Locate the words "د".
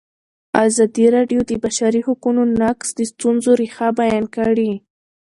1.45-1.47, 1.49-1.51, 2.97-2.99